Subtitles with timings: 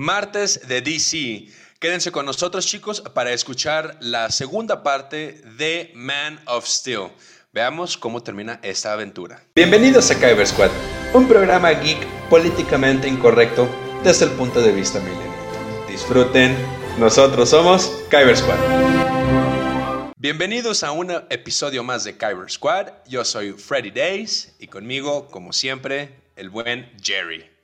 [0.00, 1.48] Martes de DC.
[1.80, 7.08] Quédense con nosotros chicos para escuchar la segunda parte de Man of Steel.
[7.52, 9.42] Veamos cómo termina esta aventura.
[9.56, 10.70] Bienvenidos a Kyber Squad,
[11.14, 11.98] un programa geek
[12.30, 13.68] políticamente incorrecto
[14.04, 15.34] desde el punto de vista milenial.
[15.88, 16.56] Disfruten,
[16.96, 20.14] nosotros somos Kyber Squad.
[20.16, 22.92] Bienvenidos a un episodio más de Kyber Squad.
[23.08, 27.57] Yo soy Freddy Days y conmigo, como siempre, el buen Jerry.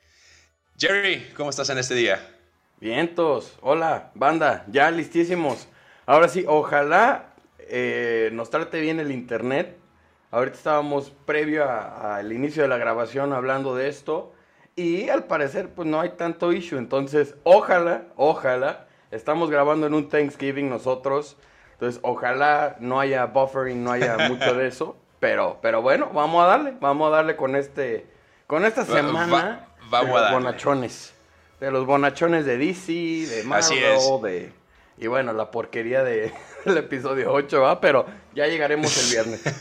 [0.77, 2.18] Jerry, ¿cómo estás en este día?
[2.80, 5.69] Vientos, hola, banda, ya listísimos.
[6.05, 7.27] Ahora sí, ojalá
[7.60, 9.79] eh, nos trate bien el internet.
[10.32, 14.32] Ahorita estábamos previo al inicio de la grabación hablando de esto
[14.74, 16.77] y al parecer pues no hay tanto issue.
[16.77, 21.37] Entonces, ojalá, ojalá, estamos grabando en un Thanksgiving nosotros.
[21.74, 24.96] Entonces, ojalá no haya buffering, no haya mucho de eso.
[25.20, 28.06] Pero, pero bueno, vamos a darle, vamos a darle con este,
[28.48, 31.15] con esta semana vamos de a los bonachones.
[31.61, 34.52] De los bonachones de DC, de Marvel, de...
[34.97, 36.33] Y bueno, la porquería de,
[36.65, 37.80] del episodio 8, ¿va?
[37.80, 39.43] Pero ya llegaremos el viernes.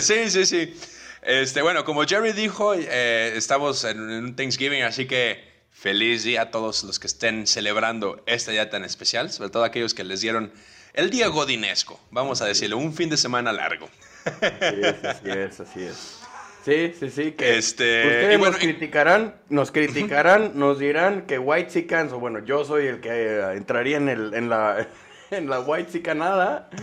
[0.00, 0.74] Sí, sí, sí.
[1.22, 6.50] Este, bueno, como Jerry dijo, eh, estamos en un Thanksgiving, así que feliz día a
[6.50, 10.52] todos los que estén celebrando este día tan especial, sobre todo aquellos que les dieron
[10.92, 13.88] el día godinesco, vamos a decirlo, un fin de semana largo.
[14.24, 16.23] Así es, así es, así es.
[16.64, 21.68] Sí, sí, sí, que Este, ustedes bueno, nos criticarán, nos criticarán, nos dirán que White
[21.70, 24.86] Chicans, o bueno, yo soy el que eh, entraría en, el, en la,
[25.30, 26.70] en la White Chicanada.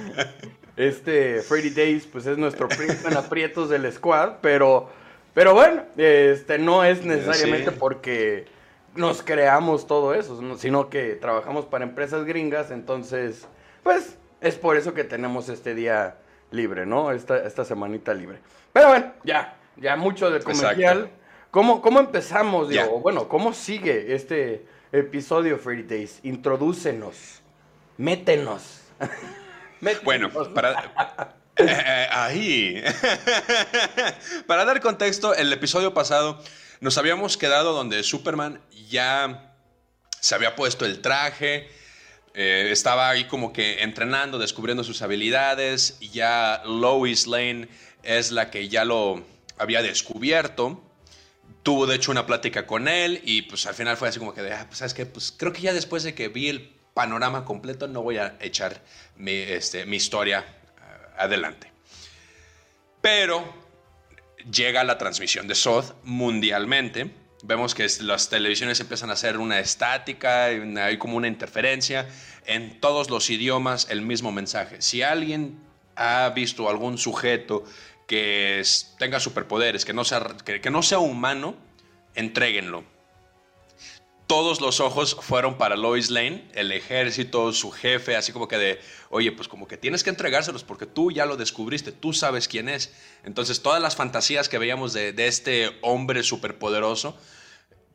[0.78, 2.68] Este, Freddy Days, pues es nuestro
[3.06, 4.90] en aprietos del squad, pero,
[5.34, 7.78] pero bueno, este, no es necesariamente Sí.
[7.78, 8.46] porque
[8.96, 13.48] nos creamos todo eso, no- sino que trabajamos para empresas gringas, entonces,
[13.84, 16.16] pues, es por eso que tenemos este día
[16.52, 17.12] libre, ¿no?
[17.12, 18.38] Esta, esta semanita libre.
[18.74, 20.98] Pero bueno, ya, ya mucho del comercial.
[21.00, 21.22] Exacto.
[21.52, 22.70] ¿Cómo, ¿Cómo empezamos?
[22.70, 26.20] Digo, bueno, ¿cómo sigue este episodio, Freddy Days?
[26.24, 27.42] Introdúcenos,
[27.98, 28.82] métenos.
[29.82, 30.04] Métenos.
[30.06, 31.36] Bueno, para...
[31.58, 32.84] Eh, eh, ahí.
[34.48, 36.42] para dar contexto, el episodio pasado
[36.80, 39.54] nos habíamos quedado donde Superman ya
[40.22, 41.70] se había puesto el traje,
[42.34, 47.68] eh, estaba ahí como que entrenando, descubriendo sus habilidades, y ya Lois Lane
[48.02, 49.24] es la que ya lo
[49.62, 50.84] había descubierto.
[51.64, 54.42] Tuvo de hecho una plática con él y pues al final fue así como que,
[54.42, 57.46] de, ah, pues sabes qué, pues creo que ya después de que vi el panorama
[57.46, 58.82] completo no voy a echar
[59.16, 60.44] mi, este, mi historia
[60.80, 61.72] ah, adelante.
[63.02, 63.54] Pero
[64.52, 67.12] llega la transmisión de SOD mundialmente.
[67.44, 72.08] Vemos que las televisiones empiezan a hacer una estática, hay como una interferencia.
[72.46, 74.82] En todos los idiomas el mismo mensaje.
[74.82, 75.60] Si alguien
[75.96, 77.64] ha visto algún sujeto
[78.12, 78.62] que
[79.00, 81.56] tenga superpoderes, que no, sea, que no sea humano,
[82.14, 82.84] entréguenlo.
[84.28, 88.82] Todos los ojos fueron para Lois Lane, el ejército, su jefe, así como que de,
[89.12, 92.68] oye, pues como que tienes que entregárselos porque tú ya lo descubriste, tú sabes quién
[92.68, 92.92] es.
[93.24, 97.18] Entonces todas las fantasías que veíamos de, de este hombre superpoderoso,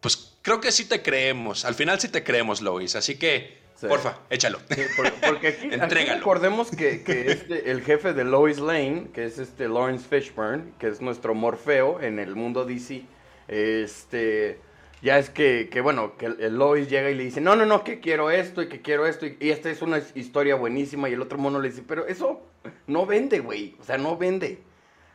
[0.00, 3.86] pues creo que sí te creemos, al final sí te creemos, Lois, así que, Sí.
[3.88, 4.58] porfa, échalo.
[4.70, 5.68] Sí, por- porque aquí,
[6.10, 10.88] recordemos que, que este, el jefe de Lois Lane, que es este Lawrence Fishburne, que
[10.88, 13.02] es nuestro Morfeo en el mundo DC,
[13.48, 14.58] este,
[15.02, 17.66] ya es que, que bueno, que el, el Lois llega y le dice, no, no,
[17.66, 21.08] no, que quiero esto y que quiero esto, y, y esta es una historia buenísima,
[21.08, 22.42] y el otro mono le dice, pero eso
[22.86, 24.58] no vende, güey, o sea, no vende.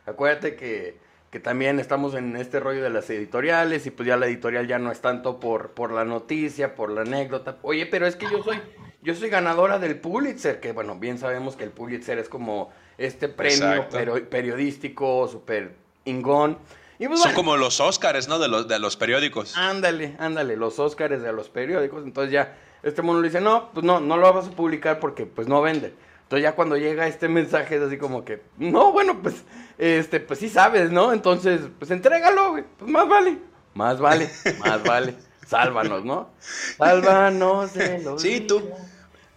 [0.06, 0.96] Acuérdate que,
[1.32, 4.78] que también estamos en este rollo de las editoriales y pues ya la editorial ya
[4.78, 7.56] no es tanto por, por la noticia, por la anécdota.
[7.62, 8.60] Oye, pero es que yo soy,
[9.00, 13.30] yo soy ganadora del Pulitzer, que bueno, bien sabemos que el Pulitzer es como este
[13.30, 16.58] premio pero- periodístico súper ingón.
[16.98, 18.38] Y pues Son bueno, como los Oscars, ¿no?
[18.38, 19.56] De los, de los periódicos.
[19.56, 22.04] Ándale, ándale, los Óscares de los periódicos.
[22.04, 25.24] Entonces ya, este mono le dice, no, pues no, no lo vas a publicar porque
[25.24, 25.94] pues no vende.
[26.32, 29.44] Entonces ya cuando llega este mensaje es así como que, no, bueno, pues,
[29.76, 31.12] este, pues sí sabes, ¿no?
[31.12, 33.36] Entonces, pues entrégalo, güey, pues más vale,
[33.74, 35.14] más vale, más vale.
[35.46, 36.30] Sálvanos, ¿no?
[36.78, 38.46] Sálvanos de los Sí, días.
[38.46, 38.62] Tú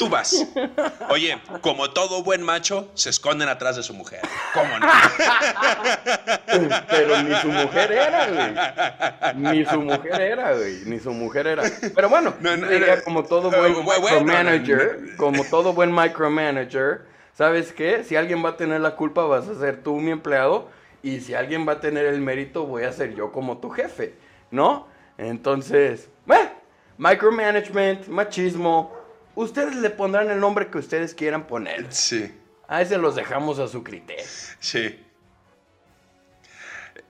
[0.09, 0.45] vas.
[1.09, 4.19] Oye, como todo buen macho, se esconden atrás de su mujer.
[4.53, 4.87] ¿Cómo no?
[6.89, 9.35] Pero ni su mujer era, güey.
[9.35, 10.75] Ni su mujer era, güey.
[10.85, 11.63] Ni su mujer era.
[11.95, 12.51] Pero bueno, No,
[13.03, 18.03] como todo Eh, buen micromanager, como todo buen micromanager, ¿sabes qué?
[18.03, 20.69] Si alguien va a tener la culpa, vas a ser tú, mi empleado.
[21.03, 24.15] Y si alguien va a tener el mérito, voy a ser yo como tu jefe,
[24.51, 24.87] ¿no?
[25.17, 26.49] Entonces, bueno,
[26.97, 29.04] micromanagement, machismo.
[29.35, 31.87] Ustedes le pondrán el nombre que ustedes quieran poner.
[31.93, 32.31] Sí,
[32.67, 34.23] A ese los dejamos a su criterio.
[34.59, 34.99] sí.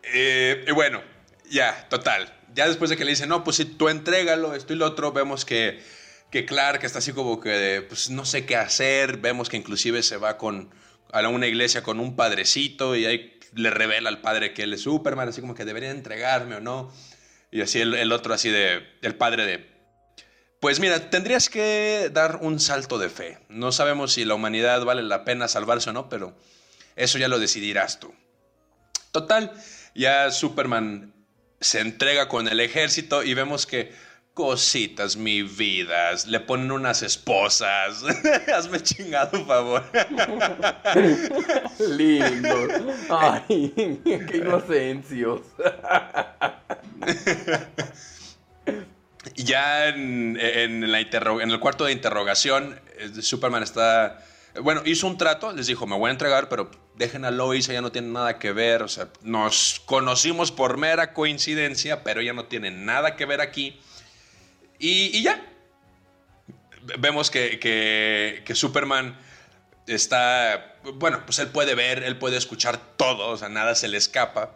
[0.04, 1.02] Eh, y bueno,
[1.50, 2.32] ya, total.
[2.54, 5.12] ya después de que le dice, no, pues si tú entrégalo, esto y lo otro,
[5.12, 5.82] vemos que,
[6.30, 10.18] que Clark está así como que, pues no sé qué hacer, vemos que inclusive se
[10.18, 10.70] va con,
[11.12, 14.82] a una iglesia con un padrecito y ahí le revela al padre que él es
[14.82, 16.92] Superman, así como que debería entregarme o no.
[17.52, 19.75] Y así el, el otro así de, el padre de,
[20.66, 23.38] pues mira, tendrías que dar un salto de fe.
[23.50, 26.36] No sabemos si la humanidad vale la pena salvarse o no, pero
[26.96, 28.16] eso ya lo decidirás tú.
[29.12, 29.54] Total,
[29.94, 31.14] ya Superman
[31.62, 33.94] se entrega con el ejército y vemos que
[34.34, 38.04] cositas, mi vidas, le ponen unas esposas.
[38.52, 39.84] Hazme chingado, un favor.
[41.78, 42.68] Lindo.
[43.12, 45.42] Ay, qué inocencios.
[49.36, 54.24] ya en, en, el cuarto de interrogación, eh, Superman está...
[54.62, 57.82] Bueno, hizo un trato, les dijo, me voy a entregar, pero dejen a Lois, ella
[57.82, 62.46] no tiene nada que ver, o sea, nos conocimos por mera coincidencia, pero ella no
[62.46, 63.78] tiene nada que ver aquí.
[64.80, 65.46] Y, ya,
[67.00, 69.18] vemos que, que, Superman
[69.88, 73.98] está, bueno, pues él puede ver, él puede escuchar todo, o sea, nada se le
[73.98, 74.52] escapa.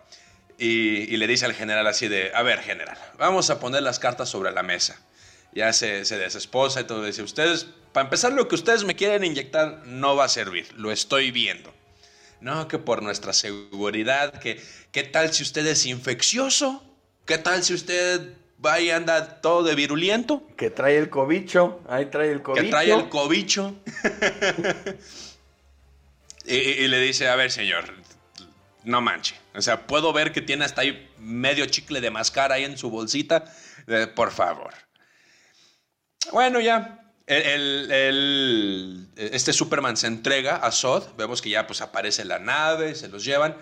[0.60, 4.30] Y, le dice al general así de, a ver, general, vamos a poner las cartas
[4.30, 5.00] sobre la mesa.
[5.54, 9.24] Ya se, se desesposa y todo, dice, ustedes, para empezar, lo que ustedes me quieren
[9.24, 11.74] inyectar no va a servir, lo estoy viendo.
[12.42, 14.62] No, que por nuestra seguridad, que
[14.92, 16.84] qué tal si usted es infeccioso,
[17.26, 18.34] qué tal si usted
[18.64, 20.44] va y anda todo de viruliento.
[20.58, 22.64] Que trae el cobicho, ahí trae el cobicho.
[22.64, 23.76] Que trae el cobicho.
[26.46, 27.86] y, le dice, a ver señor,
[28.84, 29.36] no manche.
[29.56, 32.90] O sea, puedo ver que tiene hasta ahí medio chicle de mascara ahí en su
[32.90, 33.46] bolsita.
[34.16, 34.74] Por favor.
[36.32, 42.40] Bueno, ya, el, este Superman se entrega a Sod, vemos que ya pues aparece la
[42.40, 43.56] nave, se los llevan.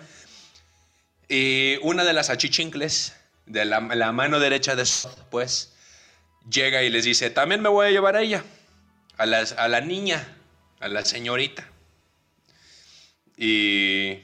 [1.28, 3.14] Y una de las achichincles,
[3.46, 5.74] de la, mano derecha de Sod, pues,
[6.50, 8.42] llega y les dice, también me voy a llevar a ella,
[9.18, 10.26] a, a la niña,
[10.80, 11.68] a la señorita.
[13.36, 14.18] Y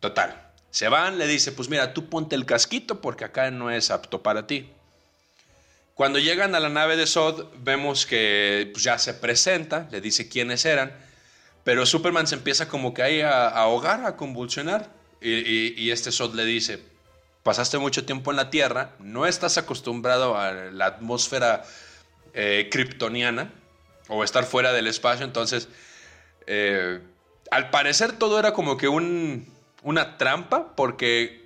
[0.00, 3.90] total, se van, le dice, pues mira, tú ponte el casquito porque acá no es
[3.90, 4.70] apto para ti.
[5.94, 10.30] Cuando llegan a la nave de Sod, vemos que pues, ya se presenta, le dice
[10.30, 10.90] quiénes eran,
[11.62, 14.88] pero Superman se empieza como que ahí a, ahogar, a convulsionar,
[15.20, 16.82] y, este Sod le dice,
[17.42, 21.64] pasaste mucho tiempo en la Tierra, no estás acostumbrado a la atmósfera
[22.32, 23.52] eh, kryptoniana,
[24.08, 25.68] o estar fuera del espacio, entonces,
[26.46, 26.98] eh,
[27.50, 28.88] al parecer todo era como que
[29.82, 31.42] una trampa, porque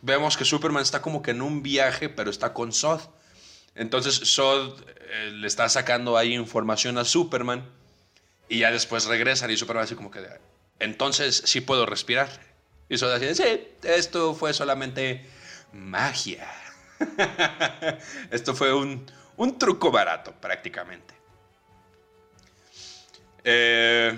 [0.00, 3.00] vemos que Superman está como que en un viaje, pero está con Sod.
[3.74, 7.64] Entonces Sod eh, le está sacando ahí información a Superman
[8.48, 10.26] y ya después regresan y Superman así como que,
[10.78, 12.28] entonces sí puedo respirar.
[12.88, 15.26] Y Sod así, sí, esto fue solamente
[15.72, 16.46] magia.
[18.30, 19.06] esto fue un,
[19.58, 21.14] truco barato prácticamente.
[23.44, 24.16] Eh,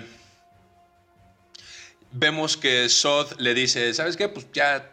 [2.15, 4.29] vemos que Sod le dice, ¿sabes qué?
[4.29, 4.91] Pues ya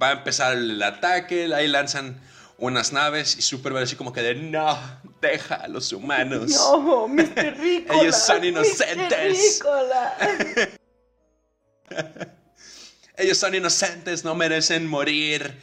[0.00, 2.20] va a empezar el ataque, ahí lanzan
[2.58, 4.78] unas naves y Superman así como que de no,
[5.20, 6.50] deja a los humanos.
[6.50, 7.56] No, Mr.
[7.58, 8.00] Ricola.
[8.02, 9.60] Ellos son inocentes.
[13.16, 15.54] Ellos son inocentes, no merecen morir.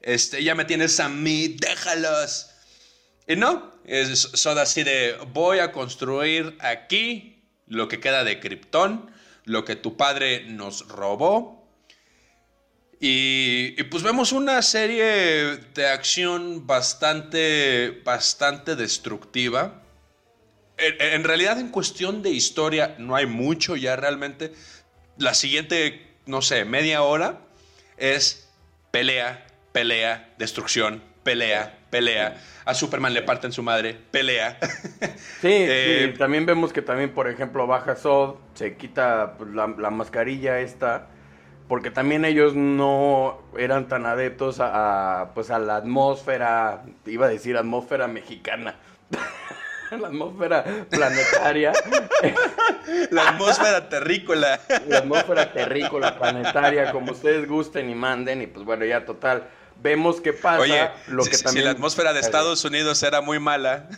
[0.00, 2.50] Este, ya me tienes a mí, déjalos.
[3.26, 9.10] Y no, es Soda así de voy a construir aquí lo que queda de Krypton,
[9.44, 11.60] lo que tu padre nos robó
[13.02, 19.82] y, pues vemos una serie de acción bastante, bastante destructiva.
[20.76, 24.52] En, realidad, en cuestión de historia, no hay mucho ya realmente.
[25.16, 27.40] La siguiente, no sé, media hora
[27.96, 28.50] es
[28.90, 32.36] pelea, pelea, destrucción, pelea, pelea.
[32.64, 34.58] A Superman le parten su madre, pelea.
[35.40, 39.90] Sí, eh, también vemos que también, por ejemplo, baja Sod, se quita pues, la, la
[39.90, 41.08] mascarilla esta
[41.70, 47.56] porque también ellos no eran tan adeptos a, pues a la atmósfera, iba a decir
[47.56, 48.74] atmósfera mexicana.
[49.92, 51.72] la atmósfera planetaria.
[53.12, 54.58] la atmósfera terrícola.
[54.88, 58.42] la atmósfera terrícola planetaria, como ustedes gusten y manden.
[58.42, 59.48] Y pues bueno, ya total.
[59.82, 60.60] Vemos qué pasa.
[60.60, 61.62] Oye, lo si, que también...
[61.62, 63.88] si la atmósfera de Estados Unidos era muy mala.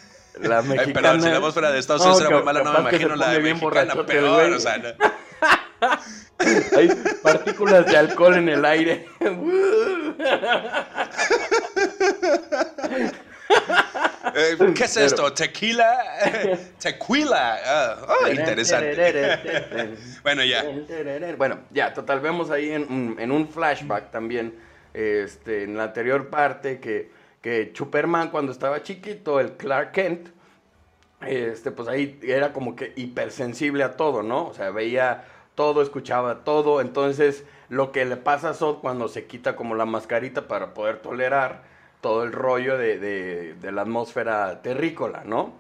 [0.41, 0.83] La mexicana.
[0.87, 3.31] Ay, perdón, si la atmósfera de Estados Unidos era muy mala, no me imagino la
[3.31, 4.53] de mexicana peor.
[4.53, 4.89] O sea, no.
[6.77, 6.89] Hay
[7.23, 9.07] partículas de alcohol en el aire.
[14.35, 15.31] Eh, ¿Qué es esto?
[15.33, 15.99] ¿Tequila?
[16.79, 17.59] ¿Tequila?
[17.67, 19.19] Ah, oh, interesante.
[20.23, 20.65] bueno, ya.
[21.37, 24.55] Bueno, ya, total, vemos ahí en, en un flashback también,
[24.95, 30.29] este, en la anterior parte, que, que Superman cuando estaba chiquito, el Clark Kent,
[31.21, 34.49] este, pues ahí era como que hipersensible a todo, ¿no?
[34.49, 39.27] O sea, veía todo, escuchaba todo, entonces lo que le pasa a Sod cuando se
[39.27, 41.63] quita como la mascarita para poder tolerar
[42.01, 45.55] todo el rollo de, de, de la atmósfera terrícola, ¿no?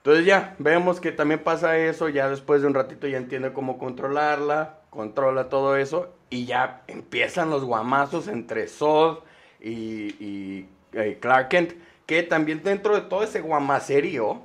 [0.00, 3.76] Entonces ya, vemos que también pasa eso, ya después de un ratito ya entiende cómo
[3.78, 9.18] controlarla, controla todo eso, y ya empiezan los guamazos entre Sod
[9.60, 11.74] y, y eh, Clark Kent,
[12.06, 14.40] que también dentro de todo ese guamacerío,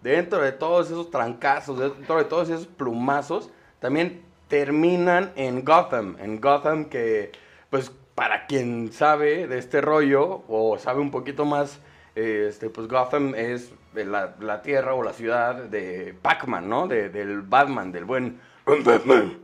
[0.00, 6.40] dentro de todos esos trancazos, dentro de todos esos plumazos, también terminan en Gotham, en
[6.40, 7.32] Gotham que,
[7.68, 11.80] pues, para quien sabe de este rollo o sabe un poquito más,
[12.14, 16.86] este, pues Gotham es la, tierra o la ciudad de Pac-Man, ¿no?
[16.86, 18.38] De, del Batman, del buen
[18.84, 19.38] Batman.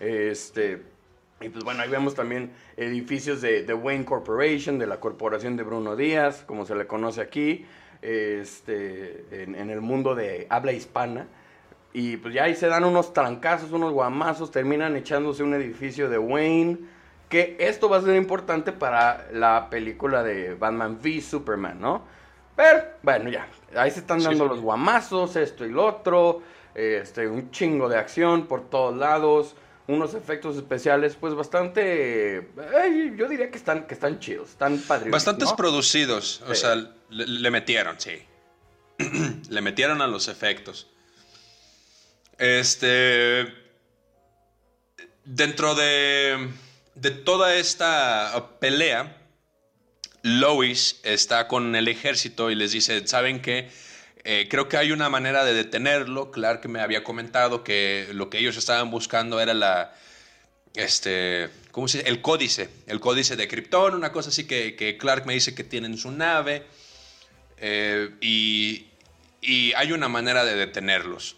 [0.00, 0.82] Este,
[1.40, 5.62] y pues bueno, ahí vemos también edificios de, de, Wayne Corporation, de la corporación de
[5.62, 7.64] Bruno Díaz, como se le conoce aquí,
[8.02, 11.28] este, en, en, el mundo de habla hispana.
[11.92, 16.18] Y pues ya ahí se dan unos trancazos, unos guamazos, terminan echándose un edificio de
[16.18, 16.78] Wayne.
[17.28, 22.15] Que esto va a ser importante para la película de Batman v Superman, ¿no?
[22.56, 23.46] Pero bueno, ya,
[23.76, 24.48] ahí se están dando sí.
[24.48, 26.42] los guamazos, esto y lo otro,
[26.74, 29.54] este, un chingo de acción por todos lados
[29.88, 35.10] unos efectos especiales pues bastante eh, yo diría que están que están chidos están padres
[35.10, 35.56] bastantes ¿no?
[35.56, 38.20] producidos o sea le, le, metieron sí
[39.48, 40.88] le metieron a los efectos
[42.38, 43.46] este
[45.24, 46.50] dentro de
[46.96, 49.16] de toda esta pelea
[50.26, 53.70] Lois está con el ejército y les dice saben qué
[54.24, 56.32] eh, creo que hay una manera de detenerlo.
[56.32, 59.94] Clark me había comentado que lo que ellos estaban buscando era la,
[60.74, 62.10] este, ¿cómo se dice?
[62.10, 65.96] El códice, el códice de Krypton, una cosa así que, Clark me dice que tienen
[65.96, 66.66] su nave
[67.58, 68.86] eh, y,
[69.40, 71.36] y, hay una manera de detenerlos.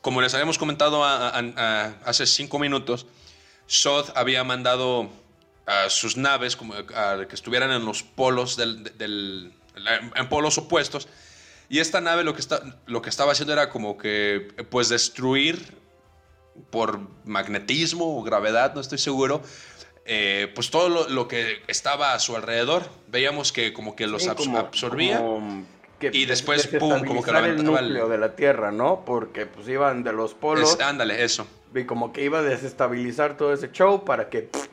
[0.00, 3.04] Como les habíamos comentado hace cinco minutos,
[3.66, 5.10] Sod había mandado
[5.70, 9.52] a sus naves como que estuvieran en los polos del, del,
[10.16, 11.08] en polos opuestos
[11.70, 15.78] y esta nave lo que, está, lo que estaba haciendo era como que, pues, destruir
[16.70, 19.40] por magnetismo o gravedad, no estoy seguro,
[20.04, 22.82] eh, pues todo lo, lo, que estaba a su alrededor.
[23.06, 25.18] Veíamos que como que los sí, como, absorbía.
[25.18, 25.64] Como
[26.00, 28.10] que y después, pum, como que el núcleo el...
[28.10, 29.04] de la Tierra, ¿no?
[29.06, 30.72] Porque pues iban de los polos.
[30.72, 31.46] Es, ándale, eso.
[31.72, 34.66] Y como que iba a desestabilizar todo ese show para que pff,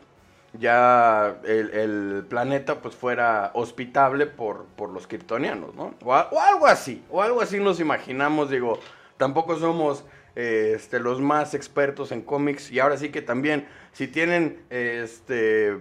[0.59, 5.93] ya el, planeta pues fuera hospitable por, por los kryptonianos, ¿no?
[6.03, 8.79] O, algo así, o algo así nos imaginamos, digo,
[9.17, 14.61] tampoco somos este, los más expertos en cómics y ahora sí que también, si tienen,
[14.69, 15.77] este,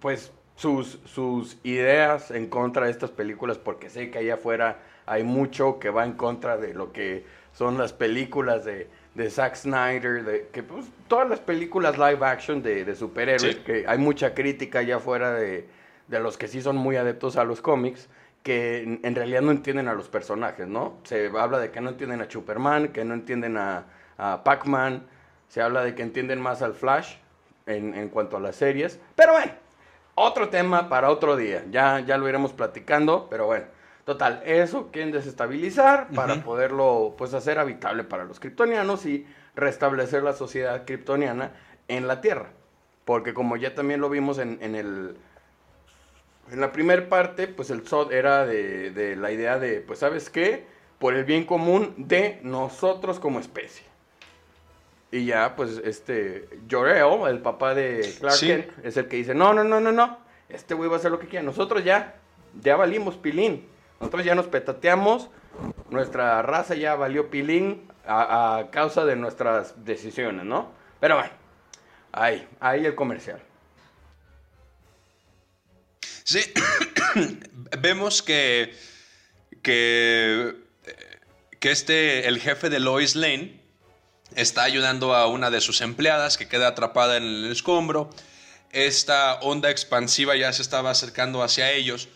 [0.00, 5.24] pues, sus, sus ideas en contra de estas películas, porque sé que allá afuera hay
[5.24, 10.24] mucho que va en contra de lo que son las películas de de Zack Snyder,
[10.24, 13.62] de que pues, todas las películas live action de, de superhéroes, sí.
[13.64, 15.68] que hay mucha crítica allá afuera de,
[16.08, 18.08] de, los que sí son muy adeptos a los cómics,
[18.42, 20.98] que en, en, realidad no entienden a los personajes, ¿no?
[21.04, 23.84] Se habla de que no entienden a Superman, que no entienden a,
[24.16, 25.06] a Pac-Man,
[25.48, 27.16] se habla de que entienden más al Flash
[27.66, 29.52] en, en, cuanto a las series, pero bueno,
[30.14, 33.66] otro tema para otro día, ya, ya lo iremos platicando, pero bueno.
[34.04, 36.42] Total, eso quieren desestabilizar para uh -huh.
[36.42, 41.52] poderlo pues hacer habitable para los kryptonianos y restablecer la sociedad kryptoniana
[41.88, 42.50] en la Tierra.
[43.04, 45.16] Porque como ya también lo vimos en, en el
[46.50, 50.28] en la primera parte, pues el SOD era de, de, la idea de, pues sabes
[50.28, 50.66] qué,
[50.98, 53.84] por el bien común de nosotros como especie.
[55.10, 58.46] Y ya, pues este Jorel, el papá de Clark sí.
[58.48, 60.18] Kent, es el que dice, no, no, no, no, no,
[60.48, 61.44] este güey va a hacer lo que quiera.
[61.44, 62.16] Nosotros ya,
[62.60, 63.66] ya valimos pilín.
[64.02, 65.28] Nosotros ya nos petateamos,
[65.90, 70.72] nuestra raza ya valió pilín a, a, causa de nuestras decisiones, ¿no?
[70.98, 71.30] Pero bueno,
[72.10, 73.40] ahí, ahí el comercial.
[76.24, 76.40] Sí,
[77.78, 78.76] vemos que,
[79.62, 80.56] que,
[81.60, 83.60] que este, el jefe de Lois Lane
[84.34, 88.10] está ayudando a una de sus empleadas que queda atrapada en el escombro.
[88.72, 92.08] Esta onda expansiva ya se estaba acercando hacia ellos.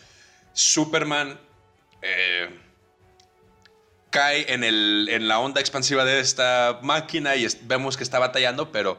[0.53, 1.46] Superman
[2.07, 2.49] eh,
[4.11, 8.99] cae en, la onda expansiva de esta máquina y vemos que está batallando, pero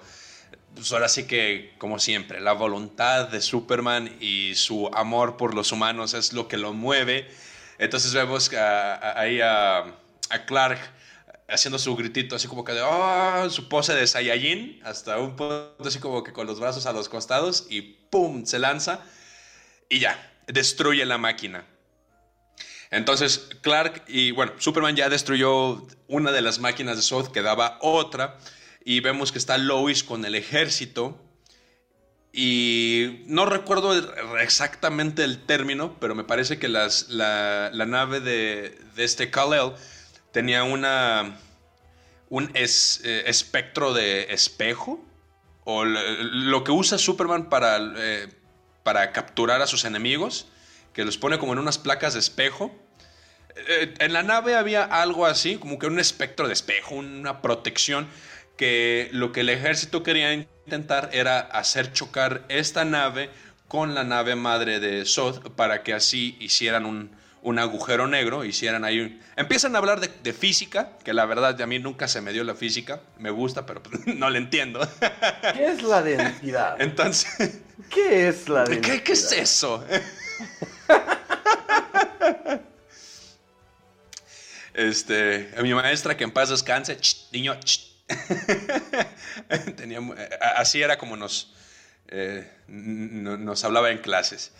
[0.75, 5.71] pues ahora sí que, como siempre, la voluntad de Superman y su amor por los
[5.71, 7.27] humanos es lo que lo mueve.
[7.79, 9.85] Entonces vemos ahí a,
[10.45, 10.79] Clark
[11.47, 15.77] haciendo su gritito así como que de, oh, su pose de Saiyajin, hasta un punto
[15.83, 18.45] así como que con los brazos a los costados y ¡pum!
[18.45, 18.99] se lanza
[19.89, 21.65] y ya, destruye la máquina
[22.89, 28.37] Entonces, Clark y, bueno, Superman ya destruyó una de las máquinas de Zod, quedaba otra,
[28.85, 31.21] y vemos que está Lois con el ejército,
[32.31, 33.93] y no recuerdo
[34.39, 39.73] exactamente el término, pero me parece que las, la, nave de, este Kal-El
[40.31, 41.39] tenía una,
[42.29, 45.03] un eh, espectro de espejo,
[45.65, 48.29] o lo que usa Superman para, eh,
[48.83, 50.47] para capturar a sus enemigos
[50.97, 52.75] que los pone como en unas placas de espejo.
[53.55, 58.07] Eh, en la nave había algo así, como que un espectro de espejo, una protección,
[58.57, 63.29] que lo que el ejército quería intentar era hacer chocar esta nave
[63.67, 67.11] con la nave madre de Sod para que así hicieran un,
[67.43, 69.21] un agujero negro, hicieran ahí...
[69.35, 72.55] Empiezan a hablar de, física, que la verdad a mí nunca se me dio la
[72.55, 73.83] física, me gusta, pero
[74.15, 74.79] no la entiendo.
[75.53, 76.75] ¿Qué es la densidad?
[76.81, 77.61] Entonces...
[77.87, 78.95] ¿Qué es la densidad?
[78.95, 79.85] ¿Qué, qué es eso?
[84.77, 86.95] Este, a mi maestra, que en paz descanse,
[87.33, 87.57] niño,
[90.55, 91.51] así era como nos,
[92.09, 94.53] eh, nos hablaba en clases,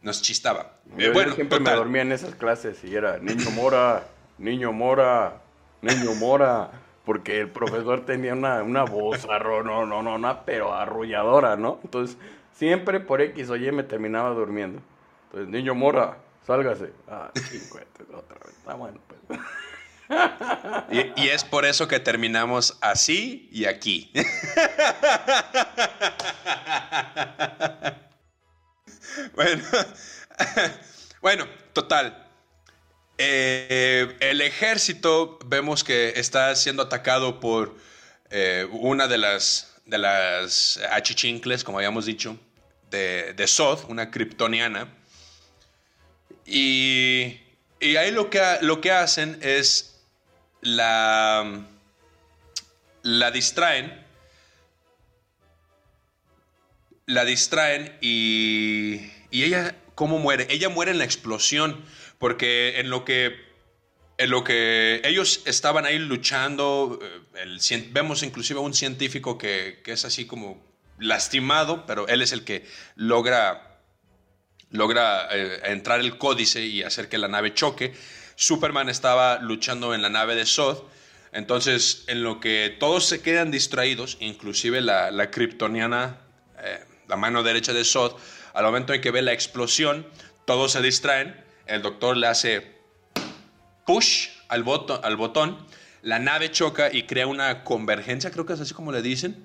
[0.00, 0.78] nos chistaba.
[0.96, 4.06] Yo, bueno, siempre me dormía en esas clases y era niño mora,
[4.38, 5.42] niño mora,
[5.82, 6.70] niño mora,
[7.04, 11.80] porque el profesor tenía una, una voz, no, no, no, no, pero arrulladora, ¿no?
[11.84, 12.16] Entonces,
[12.54, 14.80] siempre por X o Y me terminaba durmiendo.
[15.26, 16.16] Entonces, niño mora,
[16.50, 16.92] sálgase.
[17.08, 17.30] Ah,
[18.14, 18.54] otra vez.
[18.58, 19.40] Está bueno, pues.
[20.90, 24.12] Y, es por eso que terminamos así y aquí.
[29.34, 29.64] Bueno,
[31.20, 32.26] bueno total.
[33.18, 37.76] Eh, el ejército vemos que está siendo atacado por
[38.30, 42.38] eh, una de las, de las achichincles, como habíamos dicho,
[42.90, 44.88] de, de Sod, una kryptoniana.
[46.50, 47.40] Y,
[47.96, 50.00] ahí lo que, lo que hacen es
[50.60, 51.64] la,
[53.02, 54.04] la distraen.
[57.06, 60.48] La distraen y, y ella, ¿cómo muere?
[60.50, 61.84] Ella muere en la explosión,
[62.18, 63.48] porque en lo que
[64.18, 66.98] en lo que ellos estaban ahí luchando,
[67.34, 70.62] eh, vemos inclusive a un científico que, que, es así como
[70.98, 73.69] lastimado, pero él es el que logra
[74.70, 77.94] logra eh, entrar el códice y hacer que la nave choque.
[78.36, 80.82] Superman estaba luchando en la nave de Zod.
[81.32, 86.18] Entonces, en lo que todos se quedan distraídos, inclusive la, la kryptoniana,
[86.62, 88.16] eh, la mano derecha de Zod,
[88.54, 90.06] al momento en que ve la explosión,
[90.44, 91.36] todos se distraen.
[91.66, 92.80] El doctor le hace
[93.86, 95.58] push al, botón.
[96.02, 99.44] La nave choca y crea una convergencia, creo que es así como le dicen.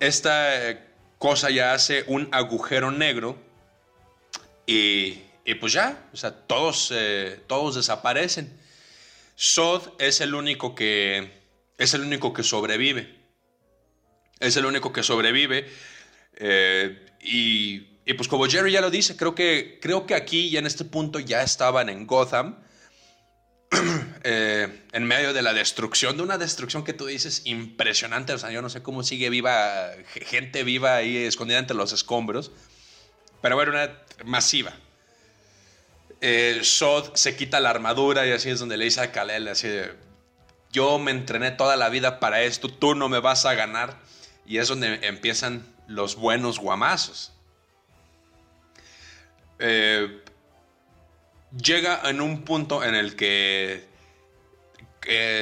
[0.00, 0.80] Esta eh,
[1.18, 3.36] cosa ya hace un agujero negro
[4.66, 5.14] y,
[5.60, 8.58] pues ya, o sea, todos, eh, todos desaparecen.
[9.34, 11.42] Sod es el único que
[11.78, 13.12] es el único que sobrevive.
[14.38, 15.68] Es el único que sobrevive.
[16.36, 17.80] Eh, y,
[18.14, 21.18] pues como Jerry ya lo dice, creo que, creo que aquí ya en este punto
[21.18, 22.58] ya estaban en Gotham.
[24.24, 28.32] Eh, en medio de la destrucción, de una destrucción que tú dices impresionante.
[28.32, 29.90] O sea, yo no sé cómo sigue viva,
[30.28, 32.52] gente viva ahí escondida entre los escombros.
[33.42, 33.90] Pero bueno, una
[34.24, 34.72] masiva.
[36.20, 39.68] Eh, Sod se quita la armadura y así es donde le dice a Kalel, así
[40.70, 43.98] yo me entrené toda la vida para esto, tú no me vas a ganar.
[44.46, 47.32] Y es donde empiezan los buenos guamazos.
[49.58, 50.22] Eh,
[51.56, 53.84] llega en un punto en el que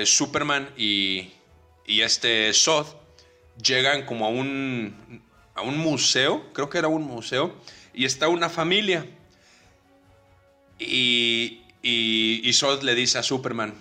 [0.05, 1.33] Superman y,
[1.87, 2.87] y este Sod
[3.63, 5.23] llegan como a un,
[5.55, 7.55] a un museo, creo que era un museo,
[7.95, 9.07] y está una familia.
[10.79, 13.75] Y, y, le dice a Superman,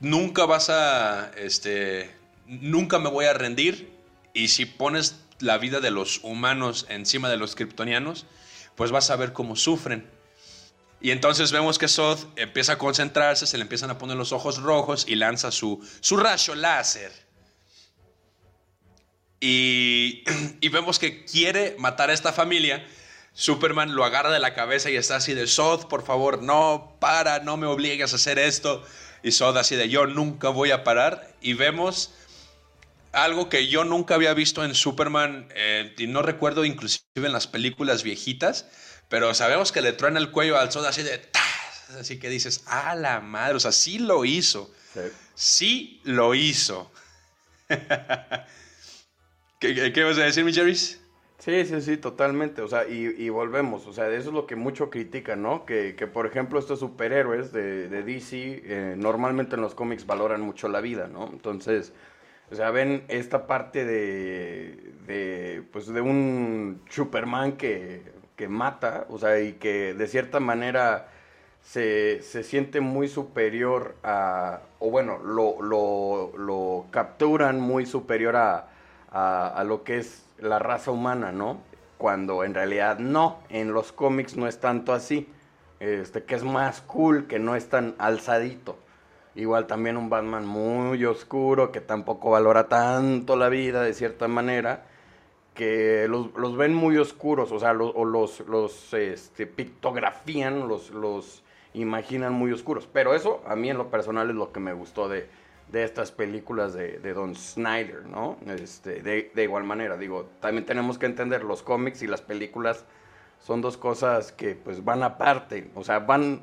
[0.00, 2.14] nunca vas a, este,
[2.46, 3.90] nunca me voy a rendir
[4.32, 8.26] y si pones la vida de los humanos encima de los kryptonianos,
[8.76, 10.08] pues vas a ver cómo sufren.
[11.00, 14.60] Y entonces vemos que Sod empieza a concentrarse, se le empiezan a poner los ojos
[14.60, 17.12] rojos y lanza su, su rayo láser.
[19.40, 22.86] Y, vemos que quiere matar a esta familia.
[23.32, 27.38] Superman lo agarra de la cabeza y está así de Sod, por favor, no, para,
[27.40, 28.84] no me obligues a hacer esto.
[29.22, 31.34] Y Sod así de yo nunca voy a parar.
[31.40, 32.12] Y vemos
[33.12, 37.46] algo que yo nunca había visto en Superman eh, y no recuerdo inclusive en las
[37.46, 38.66] películas viejitas,
[39.08, 41.20] pero sabemos que le truena el cuello al Sod así de...
[41.98, 44.70] Así que dices, a la madre, o sea, sí lo hizo.
[44.92, 45.00] Sí,
[45.34, 46.92] sí lo hizo.
[49.58, 50.76] ¿Qué, vas a decir, mi Jerry?
[50.76, 50.98] Sí,
[51.38, 52.62] sí, sí, totalmente.
[52.62, 53.86] O sea, y, volvemos.
[53.86, 55.64] O sea, eso es lo que mucho critican, ¿no?
[55.66, 60.42] Que, que por ejemplo, estos superhéroes de, de DC eh, normalmente en los cómics valoran
[60.42, 61.28] mucho la vida, ¿no?
[61.32, 61.92] Entonces,
[62.52, 68.02] o sea, ven esta parte de, de pues, de un Superman que,
[68.36, 71.08] que mata, o sea, y que de cierta manera
[71.62, 78.68] se, se siente muy superior a, o bueno, lo, lo, lo capturan muy superior a,
[79.10, 81.60] a, lo que es la raza humana, ¿no?
[81.96, 85.28] Cuando en realidad no, en los cómics no es tanto así.
[85.80, 88.76] Este, que es más cool, que no es tan alzadito.
[89.34, 94.86] Igual también un Batman muy oscuro, que tampoco valora tanto la vida de cierta manera,
[95.54, 101.44] que los, ven muy oscuros, o sea, o los, los este, pictografían, los, los
[101.74, 102.88] imaginan muy oscuros.
[102.92, 105.28] Pero eso a mí en lo personal es lo que me gustó de,
[105.70, 108.38] de estas películas de, Don Snyder, ¿no?
[108.46, 112.84] Este, de, igual manera, digo, también tenemos que entender los cómics y las películas
[113.40, 116.40] son dos cosas que pues van aparte, o sea, van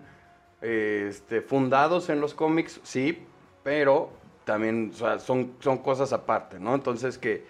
[0.61, 3.25] este, fundados en los cómics, sí,
[3.63, 4.11] pero
[4.45, 6.75] también son, son cosas aparte, ¿no?
[6.75, 7.45] Entonces que,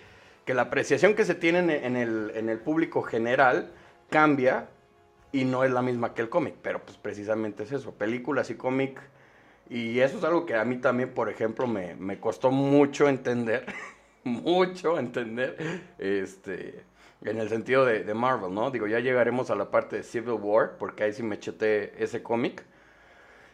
[0.45, 3.71] que la apreciación que se tiene en el, en el público general
[4.09, 4.69] cambia
[5.33, 8.55] y no es la misma que el cómic, pero pues precisamente es eso, películas y
[8.55, 9.01] cómic
[9.69, 13.65] y eso es algo que a mí también, por ejemplo, me, me costó mucho entender,
[14.23, 16.83] mucho entender, este,
[17.23, 18.69] en el sentido de, de, Marvel, ¿no?
[18.71, 22.21] Digo, ya llegaremos a la parte de Civil War, porque ahí sí me cheté ese
[22.21, 22.63] cómic.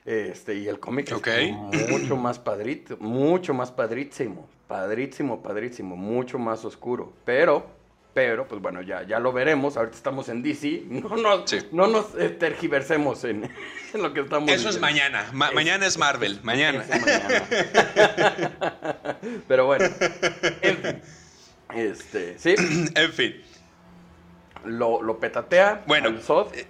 [0.04, 6.66] Este, y el cómic es mucho más padrito, mucho más padrísimo, padrísimo, padrísimo, mucho más
[6.66, 7.14] oscuro.
[7.24, 7.68] Pero
[8.14, 9.78] pero, pues bueno, ya, ya lo veremos.
[9.78, 10.84] Ahorita estamos en DC.
[10.90, 13.50] No nos, no nos eh, tergiversemos en,
[13.94, 15.30] lo que estamos Eso es mañana.
[15.32, 16.40] mañana es Marvel.
[16.44, 16.84] Mañana.
[19.48, 19.86] Pero bueno.
[20.62, 21.02] En fin.
[21.74, 22.56] Este, sí.
[22.96, 23.42] En fin.
[24.66, 25.84] Lo, lo petatea.
[25.88, 26.10] Bueno.
[26.54, 26.68] Eh,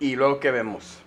[0.00, 0.98] y luego, ¿qué vemos?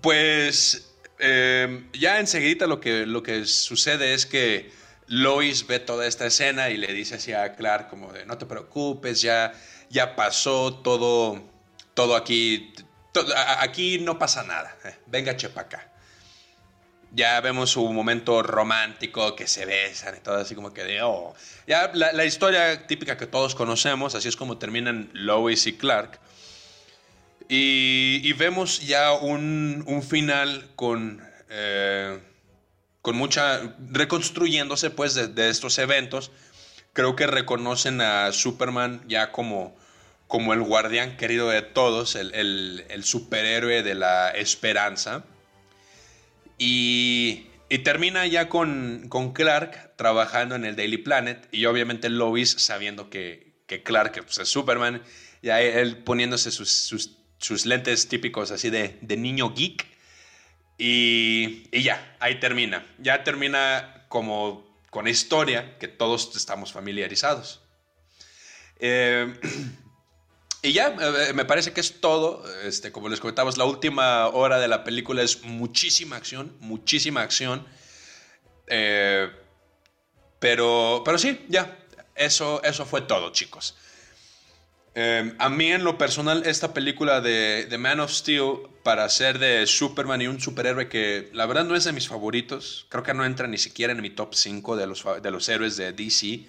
[0.00, 0.86] Pues.
[1.22, 4.70] Eh, ya enseguida lo que, lo que sucede es que
[5.10, 8.46] Lois ve toda esta escena y le dice así a Clark como de no te
[8.46, 9.52] preocupes, ya,
[9.88, 11.42] ya pasó todo,
[11.94, 12.72] todo aquí,
[13.58, 15.90] aquí no pasa nada, eh, venga chepa acá.
[17.10, 21.34] Ya vemos un momento romántico que se besan y todo así como que de, oh,
[21.66, 26.20] ya la, historia típica que todos conocemos, así es como terminan Lois y Clark.
[27.48, 31.20] Y, vemos ya un, un final con...
[31.48, 32.20] Eh,
[33.02, 36.30] con mucha, reconstruyéndose pues de, estos eventos,
[36.92, 39.76] creo que reconocen a Superman ya como,
[40.26, 45.24] como el guardián querido de todos, el, superhéroe de la esperanza.
[46.58, 47.46] Y,
[47.84, 51.48] termina ya con, con, Clark trabajando en el Daily Planet.
[51.52, 55.02] Y obviamente Lois sabiendo que, que Clark pues, es Superman,
[55.42, 56.68] ya él poniéndose sus,
[57.38, 59.89] sus, lentes típicos así de, de niño geek
[60.82, 62.86] y, ya, ahí termina.
[62.96, 67.60] Ya termina como con historia que todos estamos familiarizados.
[68.78, 69.38] Eh,
[70.62, 72.42] y ya, eh, me parece que es todo.
[72.62, 77.66] Este, como les comentamos, la última hora de la película es muchísima acción, muchísima acción.
[78.66, 79.30] Eh,
[80.38, 81.78] pero, pero sí, ya,
[82.14, 83.76] eso, eso fue todo, chicos.
[84.94, 89.38] Em, a mí en lo personal esta película de, The Man of Steel para ser
[89.38, 93.14] de Superman y un superhéroe que la verdad no es de mis favoritos, creo que
[93.14, 96.44] no entra ni siquiera en mi top 5 de los, de los héroes de DC,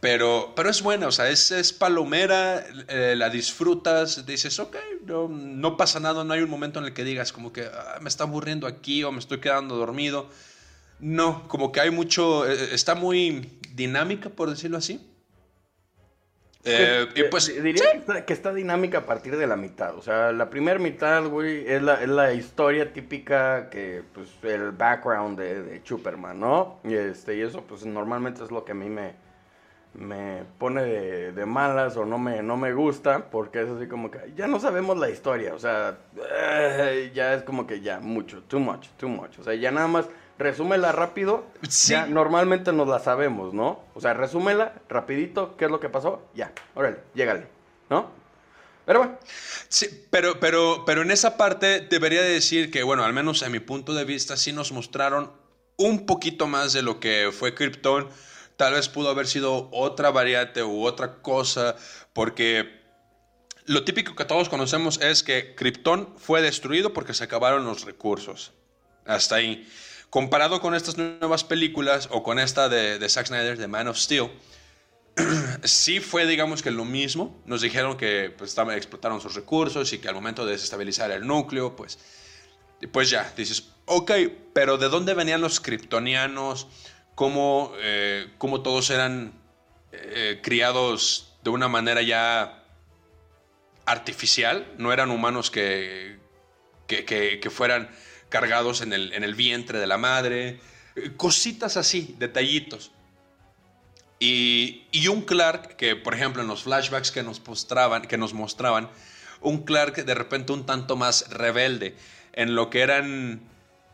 [0.00, 5.28] pero, pero es buena, o sea, es, es palomera, eh, la disfrutas, dices, ok, no,
[5.28, 8.08] no, pasa nada, no hay un momento en el que digas como que ah, me
[8.08, 10.28] está aburriendo aquí o me estoy quedando dormido.
[10.98, 15.00] No, como que hay mucho, eh, está muy dinámica, por decirlo así.
[16.66, 17.84] Eh, y pues, diría
[18.26, 19.94] que, está, dinámica a partir de la mitad.
[19.94, 24.72] O sea, la primera mitad, güey, es la, es la historia típica que, pues, el
[24.72, 26.80] background de, de Superman, ¿no?
[26.84, 29.14] Y, este, y eso, pues, normalmente es lo que a mí me,
[29.98, 34.18] me pone de, malas o no me, no me gusta, porque es así como que
[34.36, 35.54] ya no sabemos la historia.
[35.54, 39.38] O sea, eh, ya es como que ya, mucho, too much, too much.
[39.38, 41.44] O sea, ya nada más resúmela rápido.
[41.86, 43.80] Ya normalmente nos la sabemos, ¿no?
[43.94, 46.22] O sea, resúmela rapidito, ¿qué es lo que pasó?
[46.34, 47.46] Ya, órale, llégale,
[47.90, 48.10] ¿no?
[48.84, 49.18] Pero bueno.
[49.68, 53.58] Sí, pero, pero, pero en esa parte debería decir que, bueno, al menos a mi
[53.58, 55.32] punto de vista, sí nos mostraron
[55.76, 58.08] un poquito más de lo que fue Krypton.
[58.56, 61.76] Tal vez pudo haber sido otra variante u otra cosa,
[62.12, 62.80] porque
[63.64, 68.52] lo típico que todos conocemos es que Krypton fue destruido porque se acabaron los recursos.
[69.06, 69.68] Hasta ahí.
[70.10, 74.30] Comparado con estas nuevas películas o con esta de, Zack Snyder, de Man of Steel,
[75.64, 77.42] sí fue, digamos que lo mismo.
[77.46, 81.76] Nos dijeron que pues, explotaron sus recursos y que al momento de desestabilizar el núcleo,
[81.76, 81.98] pues,
[82.92, 84.12] pues ya, dices, ok,
[84.52, 86.66] pero ¿de dónde venían los kryptonianos?
[87.14, 89.32] ¿Cómo, eh, cómo todos eran
[89.92, 92.62] eh, criados de una manera ya
[93.86, 94.70] artificial?
[94.76, 96.18] No eran humanos que,
[96.86, 97.90] que, fueran
[98.28, 100.60] cargados en el, en el vientre de la madre.
[101.16, 102.90] Cositas así, detallitos.
[104.18, 108.88] Y, un Clark que, por ejemplo, en los flashbacks que nos, mostraban, que nos mostraban,
[109.40, 111.94] un Clark de repente un tanto más rebelde
[112.32, 113.40] en lo que eran...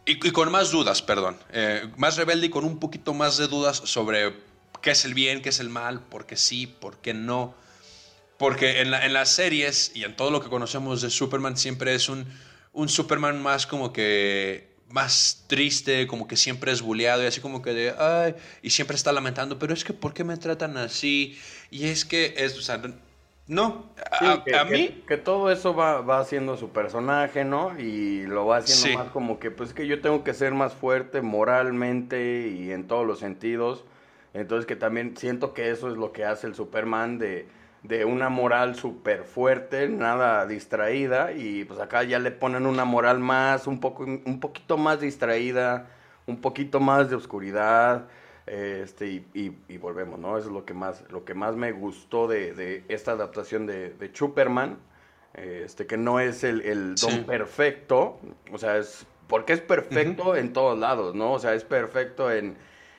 [0.05, 1.38] Y, con más dudas, perdón.
[1.53, 4.35] Eh, más rebelde y con un poquito más de dudas sobre
[4.81, 7.55] qué es el bien, qué es el mal, por qué sí, por qué no.
[8.37, 12.09] Porque en, en las series y en todo lo que conocemos de Superman siempre es
[12.09, 12.27] un,
[12.73, 17.63] un Superman más como que más triste, como que siempre es bulleado y así como
[17.63, 21.39] que de, ay, y siempre está lamentando, pero es que ¿por qué me tratan así?
[21.71, 22.81] Y es que es, o sea,
[23.47, 23.87] no,
[24.21, 25.03] a, mí...
[25.07, 27.79] Que, todo eso va, va haciendo su personaje, ¿no?
[27.79, 31.23] Y lo va haciendo más como que, pues que yo tengo que ser más fuerte
[31.23, 33.85] moralmente y en todos los sentidos.
[34.35, 37.47] Entonces que también siento que eso es lo que hace el Superman de
[37.83, 43.18] de una moral súper fuerte, nada distraída, y pues acá ya le ponen una moral
[43.18, 45.88] más, un, poco, un poquito más distraída,
[46.27, 48.07] un poquito más de oscuridad,
[48.47, 50.37] este, y, y, volvemos, ¿no?
[50.37, 53.90] Eso es lo que más, lo que más me gustó de, de esta adaptación de,
[53.90, 54.79] de Superman,
[55.35, 58.21] este, que no es el, el don perfecto,
[58.53, 61.33] o sea, es, porque es perfecto en todos lados, ¿no?
[61.33, 62.57] O sea, es perfecto en,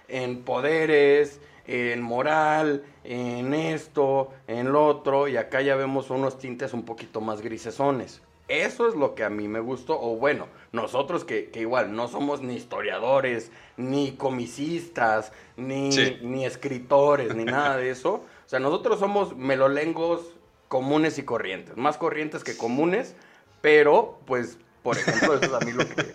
[0.08, 6.74] en poderes, en moral, en esto, en lo otro, y acá ya vemos unos tintes
[6.74, 8.22] un poquito más grisesones.
[8.50, 12.42] Eso es lo que a mí me gustó, o bueno, nosotros que, igual no somos
[12.42, 15.90] ni historiadores, ni comicistas, ni,
[16.22, 18.16] ni escritores, ni nada de eso.
[18.16, 20.36] O sea, nosotros somos melolengos
[20.68, 23.16] comunes y corrientes, más corrientes que comunes,
[23.62, 26.14] pero pues, por ejemplo, eso es a mí lo que,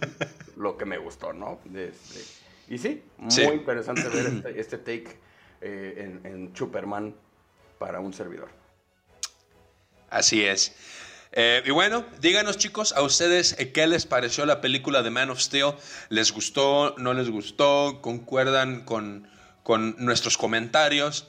[0.56, 1.58] lo que me gustó, ¿no?
[1.74, 2.20] Este,
[2.68, 5.28] y sí, muy interesante ver este, este take
[5.61, 7.14] eh, en, Superman
[7.79, 8.49] para un servidor.
[10.11, 10.75] Así es.
[11.33, 15.31] Eh, y bueno, díganos chicos, a ustedes eh, qué les pareció la película de Man
[15.31, 15.75] of Steel.
[16.09, 16.94] ¿Les gustó?
[16.97, 18.01] ¿No les gustó?
[18.01, 19.29] ¿Concuerdan con,
[19.62, 21.29] con nuestros comentarios?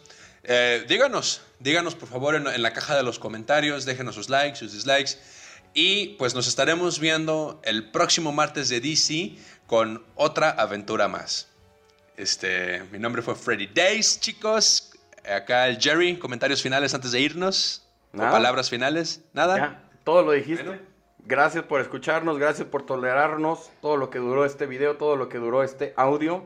[0.87, 4.71] díganos, díganos por favor en, en, la caja de los comentarios, déjenos sus likes, sus
[4.71, 5.19] dislikes.
[5.73, 9.35] Y pues nos estaremos viendo el próximo martes de DC
[9.67, 11.48] con otra aventura más.
[12.19, 14.91] Este, mi nombre fue Freddy Days, chicos.
[15.23, 17.87] Acá el Jerry, comentarios finales antes de irnos.
[18.11, 19.23] palabras finales.
[19.31, 19.57] Nada.
[19.57, 20.81] Ya, todo lo dijiste.
[21.19, 25.37] Gracias por escucharnos, gracias por tolerarnos todo lo que duró este video, todo lo que
[25.37, 26.43] duró este audio.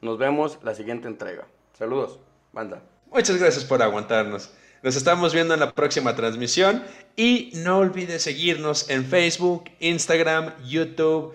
[0.00, 1.48] Nos vemos la siguiente entrega.
[1.76, 2.20] Saludos,
[2.52, 2.80] banda.
[3.10, 4.52] Muchas gracias por aguantarnos.
[4.84, 6.84] Nos estamos viendo en la próxima transmisión
[7.16, 11.34] y no olvides seguirnos en Facebook, Instagram, YouTube,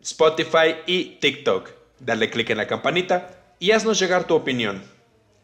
[0.00, 4.82] Spotify y TikTok dale click en la campanita y haznos llegar tu opinión.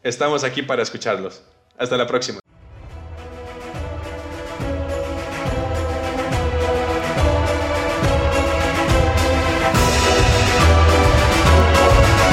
[0.03, 1.43] Estamos aquí para escucharlos.
[1.77, 2.39] Hasta la próxima.